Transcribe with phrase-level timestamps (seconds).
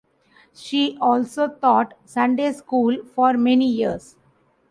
[0.55, 4.15] She also taught Sunday school for many years.